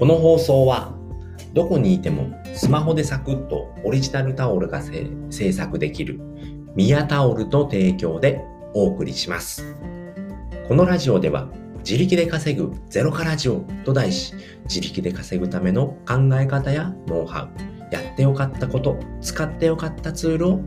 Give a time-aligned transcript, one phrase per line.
[0.00, 0.94] この放送は
[1.52, 4.80] どこにいてもスマホでサクッとオリジナルタオルが
[5.28, 6.18] 制作できる
[6.74, 8.40] ミヤタオルの提供で
[8.72, 9.76] お送りします。
[10.66, 11.50] このラジオでは
[11.80, 14.34] 自力で稼ぐゼロからジオと題し
[14.64, 17.50] 自力で稼ぐための考え方やノウハ
[17.90, 20.60] ウやってよかったこと使ってよかったツールを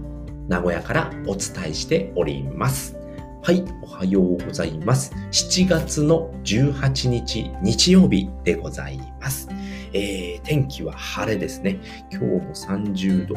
[0.47, 3.02] 名古屋からお伝えしております。
[3.46, 5.14] はい、おはようございます。
[5.32, 9.50] 7月の18日日曜日でございます。
[9.91, 11.77] えー、天気は晴れですね。
[12.09, 13.36] 今日も30度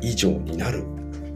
[0.00, 0.86] 以上になる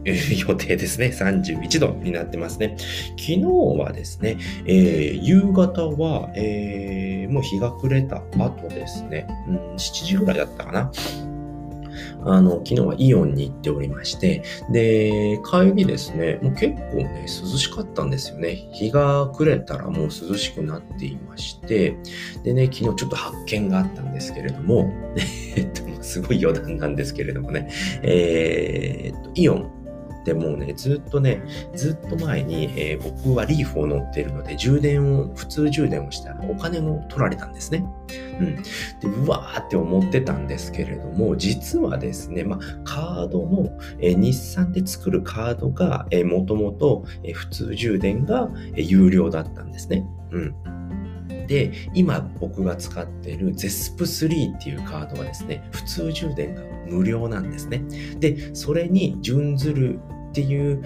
[0.03, 1.13] 予定ですね。
[1.15, 2.77] 31度になってますね。
[3.11, 10.91] 昨日はですね、えー、夕方は、えー、もう日が暮れた後ですね、うん、7時ぐらいだったかな。
[12.23, 18.69] あの、昨日はイオンに行っておりまして、で、帰りですね、もう結構ね、涼しかったんですよね。
[18.73, 21.97] 日が暮れたらもう涼しくなっていまして、
[22.43, 24.91] でね、昨日ちょっと発見があったんですけれども、
[25.55, 27.69] えっと、すごい余談なんですけれどもね、
[28.03, 29.76] えー、っと、イオン
[30.27, 31.41] でもうね、ずっとね、
[31.73, 37.85] ずっと前に、えー、僕はリーフを乗っているので、充電を、普通充電をしたらお金を取られたんですね。
[38.37, 38.55] うん。
[38.57, 38.63] で、
[39.07, 43.69] うわーって思ってたんですけれども、実はですね、まあ、カードの、
[43.99, 50.05] えー、日産で作るカードが、えー、もともと、えー、普通充電が、えー、有料だったんですね。
[50.31, 50.55] うん。
[51.47, 57.83] で、今僕が使っている ZESP3 っていうカードはですね、普通充電が無料なんですね。
[58.19, 60.83] で、それに準ずるっていう、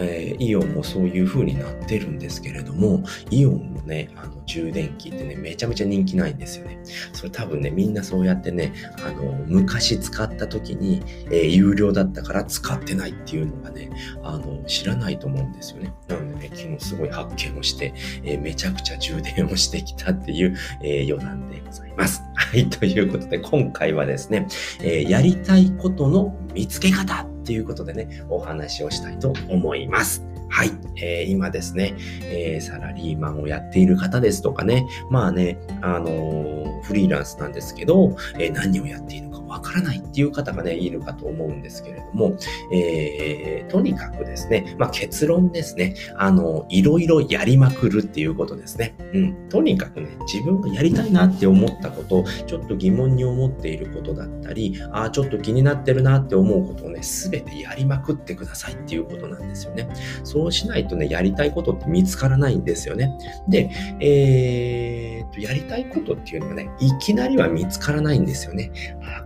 [0.00, 6.80] えー、イオンもそういう風になってるんですけれども、イオンのね、あの充電器ってね、めちゃめちゃ人気ないんですよね。
[7.12, 8.72] それ多分ね、みんなそうやってね、
[9.04, 13.90] あの、昔使った時に、えー、有料だったから使ってないっていうのがね、
[14.22, 15.92] あの、知らないと思うんですよね。
[16.08, 17.92] なのでね、昨日すごい発見をして、
[18.24, 22.22] えー、めちゃくちゃ充電をしてきたっていう、え余談でございます。
[22.34, 24.46] はい、ということで、今回はですね、
[24.82, 30.24] えやりたいことの見つけ方ということでね、お話をしたいと思います。
[30.48, 30.72] はい。
[30.96, 42.36] えー、今ですね、えー、サラリーマンをやっている方ですとかね、まあね、あのー、フリーランスなんですけど、えー、何をやっているのかわからないっていう方がね、いるかと思うんですけれども、
[42.72, 48.94] えー、とにかくですね、まあ、結論ですね、あの、いろいろやりまくるっていうことですね。
[49.12, 49.48] うん。
[49.48, 59.88] とにかくね、自分がやりたいなって思ったこと、ちょっと疑問に思っていることだったり、ああ、ちょっと気になってるなって思うことをね、すべてやりまくってくださいっていうことなんですよね。
[60.22, 63.10] そうしないとね、やりたいことって見つからないんですよね。
[63.48, 63.68] で、
[63.98, 68.70] えー、と、やりたいことっていうのはね、いきなりは見つからないんですよね。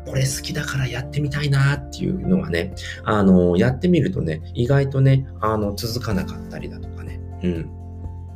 [0.07, 7.21] これ好きだからやってみたいなっていうのがね、あの、やってみるとね、意外とね、あの、続かなかったりだとかね。
[7.43, 7.71] うん。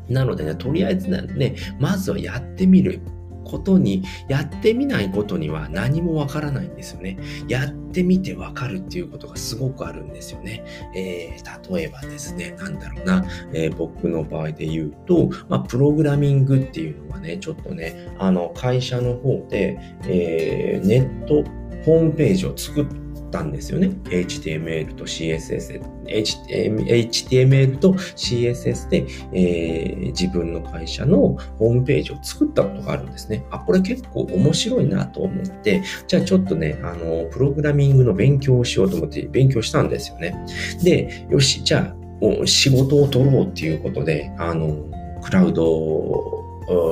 [0.09, 3.01] なのでね、とりあえずね、まずはやってみる。
[3.49, 7.19] ことに、やってみないことには何もわからないんですよね。
[7.49, 10.63] やってみてわかるっていうことがすごくあるんですよね。
[10.95, 21.43] えー、例えばですね、なんだろうな、えー、僕の場合で言うと、まあ、プログラミングっていうのはね、ちょっとね、あの、会社の方で、えー、ネット、
[21.85, 22.87] ホームページを作っ
[23.31, 23.89] たんですよね。
[24.05, 25.81] HTML と CSS で。
[26.07, 33.45] HTML と CSS で、えー、自分の会社のホームページを作ったことがあるんですね。
[33.51, 40.35] あ、これ結構面白いなと思って、じゃあちょっとね、あの、プログラミングの勉強をしようと思って勉強したんですよね。
[40.83, 44.85] で、よし、じゃあ、仕事を取ろうっていうことで、あの、
[45.23, 45.65] クラウド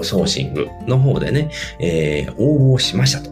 [0.03, 3.31] ソーシングの方でね、えー、応募しましたと。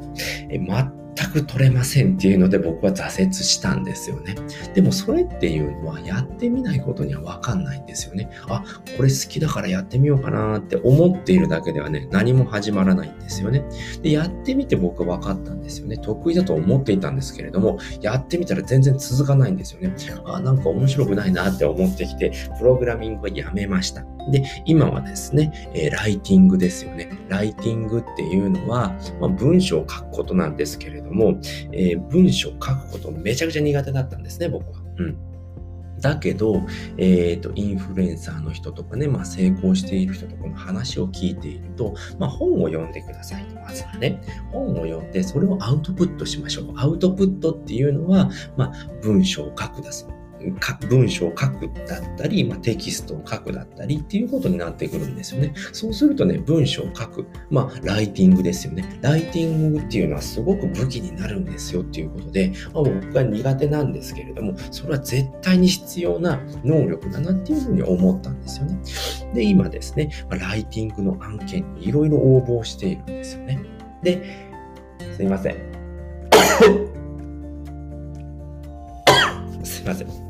[0.48, 4.34] えー全く取れませんっていうので僕は挫折したんですよね。
[4.75, 8.30] でもそれっていうのはやってみないことにはわかんないんですよね。
[8.48, 8.62] あ、
[8.97, 13.64] これ好きだからやってみようかなって思っているだけではね、何も始まらないんですよね。
[14.02, 15.98] で、やってみて僕は分かったんですよね。
[15.98, 19.94] 得意だと思っていたんですけれども、やってみたら全然続かないんですよね。
[20.25, 24.04] あ、なんか面白くないなって思ってきて、プログラミングはやめました。
[24.31, 27.11] で、今はですね、えー、ライティングですよね。
[27.29, 31.38] ライティングっていうのは、まあ、文章を書くことなんですけれども、
[31.73, 34.81] えー、文章を書くことめちゃくちゃ苦手だったんですね、僕は。
[34.99, 35.35] うん。
[36.00, 36.62] だけど、
[36.99, 44.20] えっ、ー、と、インフルエンサーの人とかね、まあ、成功している人とかの話を聞いていると、まあ、本を読んでくださいと、まずはね。
[44.53, 46.73] 本を読んで、それをアウトプットしましょう。
[46.77, 48.73] アウトプットっていうのは、まあ、
[49.03, 50.06] 文章を書くだす。
[50.88, 55.55] 文章を書くだったり、まあ、テキストを書くだったりっていうことになってくるんですよね。
[55.73, 57.26] そうするとね、文章を書く。
[57.50, 58.99] まあ、ライティングですよね。
[59.00, 68.79] ライティングっていうのはすごく武器になるんですよっていうことで、まあ、僕が苦手なんですけれども、それは絶対に必要な能力だなっていうふうに思ったんですよね。
[69.35, 73.61] で、今ですね、ま、ライティングの案件にいろいろ応募しているんですよね。
[74.02, 74.23] で、
[75.17, 75.56] すいません。
[79.64, 80.24] すいません。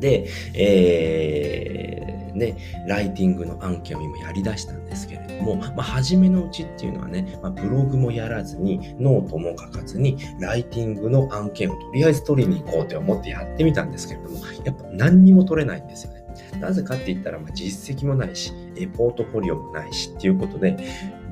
[0.00, 2.56] で、えー、ね、
[2.86, 16.24] ライティングの案件を今やり出したんですけれども、まあ、初めのうちっていうのはね、まあ、ブログもやらずに、ノートも書かずに、ライティングの案件をとりあえず取りに行こうって思ってやってみたんですけれども、やっぱ何にも取れないんですよね。
[16.60, 20.76] なぜかって言ったら、まあ、実績もないし、えポートフォリオもないしっていうことで、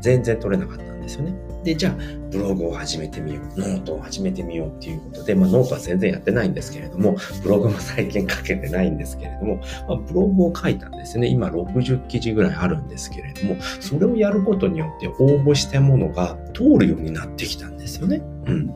[0.05, 1.35] 全然取れなかったんですよね。
[1.65, 1.95] で、じゃあ、
[2.31, 9.57] ブログを始めてみよう、ノートを始めてみようっていうことで、まあ、ノートは全然やってないんですけれども、ブログも最近書けてないんですけれども、
[9.89, 11.29] まあ、ブログを書いたんですね。
[11.29, 18.21] 今60記事ぐらいあるんですけれども、それをやることによって応募したものが通るようになってきたんですよね。
[18.47, 18.71] うん。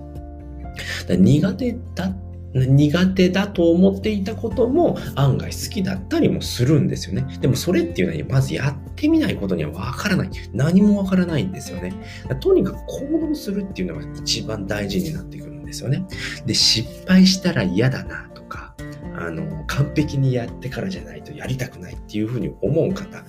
[1.10, 7.38] 苦手だっ苦手だと思っていたことも案外好きだったりもするんですよね。
[7.40, 10.30] でもそれっていうのはまずやってみないことにはわからない。
[10.52, 11.92] 何もわからないんですよね。
[12.40, 16.04] とにかく行動するっていうのが一番大事になってくるんですよね。
[16.46, 18.74] で、失敗したら嫌だなとか、
[19.14, 23.24] あの、完璧にやってからじゃないとやりたくないっていうふうに思う方、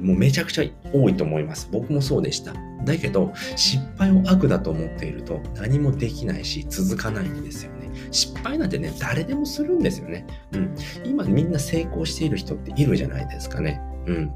[0.00, 1.68] もうめちゃくちゃ多いと思います。
[1.70, 2.54] 僕もそうでした。
[2.84, 7.73] だけど、失敗を悪だと思っていると何もできないし続かないんですよ。
[8.10, 10.26] 失敗なんてね、誰でもするんですよね。
[10.52, 10.74] うん。
[11.04, 13.80] 今みんな成功している人っているじゃないですかね。
[14.06, 14.32] うん。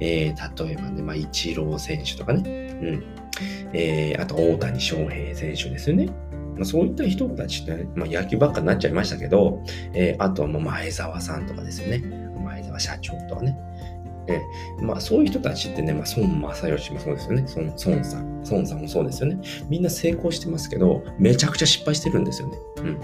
[0.00, 2.42] えー、例えばね、まあ、イチロー選手とかね。
[2.80, 3.04] うん。
[3.72, 6.06] えー、あと大谷翔平選手ですよね。
[6.56, 9.62] まあ、そういった人たちって、ね、まあ、野球ばっかになっちゃいましたけど、
[9.92, 12.02] えー、あとはもう前澤さんとかですよね。
[12.44, 13.56] 前澤社長とかね。
[14.28, 17.44] えー、まあそういう人たちってね、まあ孫正義もそうですよね。
[17.56, 18.42] 孫孫さん。
[18.50, 19.40] 孫さんもそうですよね。
[19.68, 22.58] みんな成功してますけど、めちゃくちゃ失敗してるんですよね。
[22.76, 23.00] うん。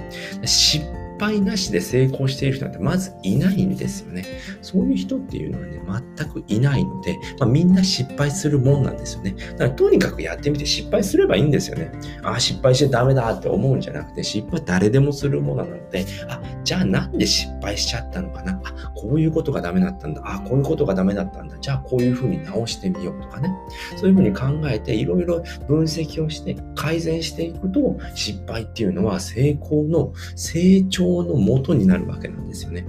[0.47, 0.85] 失
[1.19, 4.25] 敗なしで成功している人なんてまずいないんですよね。
[4.62, 5.81] そういう人っていうのはね、
[6.16, 9.34] 全くいないので、まあ、みんな失敗するもんなんですよね。
[9.52, 11.93] だからとにかくやってみて失敗すればいいんですよね。
[12.22, 18.61] ああ、失敗してダメだって思うんじゃなくて、失敗誰でもするものなので、あ、じゃあなんで失敗しちゃったのかな。
[18.64, 20.22] あ、こういうことがダメだったんだ。
[20.25, 21.56] あ、こういうことがダメだったんだ。
[21.61, 23.55] じゃあこういうふうに直してみようとかね。
[23.96, 32.85] そういうふうに考えて、いろいろ分析をして改善していくと、失敗っていうのは成功の成長のもとになるわけなんですよね。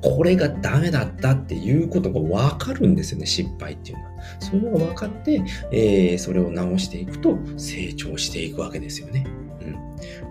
[0.00, 4.10] これがダメだったっていうことがわかるんですよね、失敗っていうのは。
[4.38, 5.42] それが分かって、
[5.72, 9.26] えー、それを直していくと成長していくわけですよね。
[9.60, 9.64] う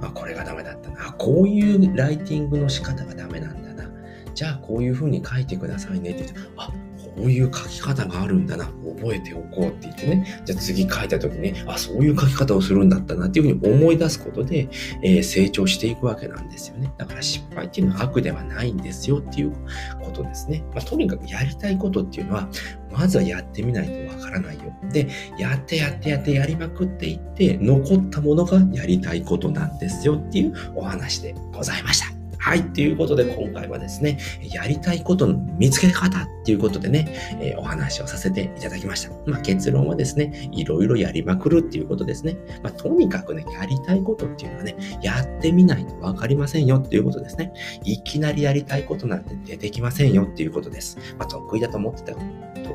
[0.03, 0.05] ん。
[0.05, 1.13] あ、これがダメだったな。
[1.17, 3.91] こういうライティングの仕方がダメなんだな。
[4.33, 6.71] じゃあこういうふうに書いてくださいねって言って、あ、
[7.17, 14.69] こういう書き方があるんだな、覚えておこうって言ってね、じゃあ次書いた時に、あ、そういう書き方をするんだったなっていうふうに思い出すことで、
[15.01, 16.93] えー、成長していくわけなんですよね。
[16.97, 19.51] だから失敗っていうのは悪ではないんですよっていう
[19.99, 20.63] ことですね。
[20.75, 22.47] まあ、とにかくやりたいことっていうのは、
[22.91, 24.61] まずはやってみないとわからないよ。
[24.91, 25.07] で、
[25.39, 32.16] やってやってやってやりまくっていって、残ったものがやりたいことなんですよっていうお話でございました。
[32.47, 32.63] はい。
[32.63, 37.05] ということで、今回はですね、やりたいことの見つけ方っていうことでね、
[37.41, 39.11] えー、お話をさせていただきました。
[39.29, 42.37] まあ、結論はですね、いろいろやりまくるっていうことですね。
[42.63, 47.51] まあ、とにかくね、やりたいことっていうのはね、やってみないとわかりませんよっていうことですね。
[47.83, 50.97] いきなりやりたいことなんて出てきませんよっていうことです。
[51.19, 52.13] まあ、得意だと思ってた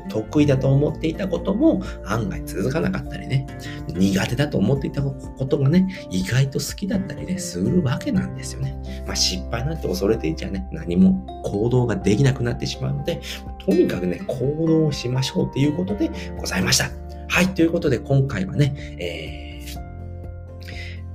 [0.09, 3.45] 得意だと思っていたことも案外続かなかったりね、
[3.87, 5.13] 苦手だと思っていたこ
[5.45, 9.03] とがね、意外と好きだったりね、するわけなんですよね。
[9.05, 13.21] まあ失敗なんて恐れていちゃね、何も行動ができなくなってしまうので、
[13.65, 16.89] とにかくね、行動をしましょうということでございました。
[17.27, 19.42] はい、ということで今回はね、えー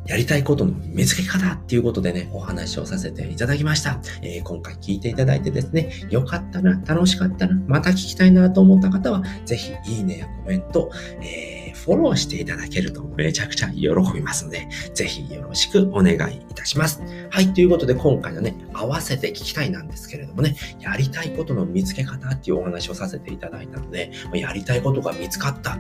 [0.08, 4.00] やりたいことの見つけ方っていうことでね、お話をさせていただきました。
[4.22, 11.57] えー、今回聞いていただいてですね、よかったな、楽しかったな、また聞きたいなと思った方は、ぜひいいねやコメント、えー
[11.88, 17.02] フォローしていただけるとめちゃくちゃ喜びますので、ぜひよろしくお願いいたします。
[17.30, 25.78] はい、ということで今回のね、合わせて聞きたいなんですけれどもね、やりたいことの見つけ方っていうお話をさせていただいたので、やりたいことが見つかった。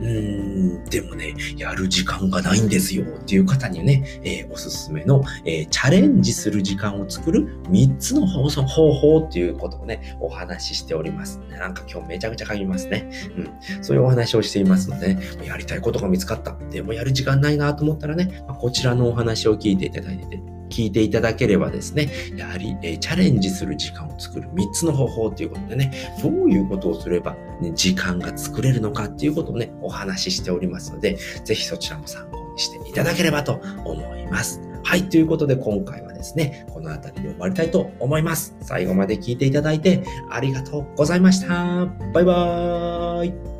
[0.00, 8.48] うーん、でもね、やる時間がないんですよっていう方にね、えー、おすすめの、えー、チャレンジする時間を作る3つの方
[8.94, 11.38] 法っていうことをね、お話ししております。
[11.50, 13.10] なんか今日めちゃくちゃ書きますね。
[13.36, 13.84] うん。
[13.84, 16.56] そういうお話をしていますので、ね、やりたいことが見つかった。
[16.70, 34.60] でもやる時間ないなと思ったらね、ま、こちらのお話を聞いていただいて、聞いていただければですね、やはり、え、チャレンジする時間を作る3つの方法ということでね、どういうことをすれば、ね、時間が作れるのかっていうことをね、お話ししておりますので、ぜひそちらも参考にしていただければと思います。
[34.84, 38.56] はい、ということで今回はですね、この辺りで終わりたいと思います。
[38.60, 41.86] 最後まで聞いていただいてありがとうございました。
[42.12, 43.59] バイバーイ。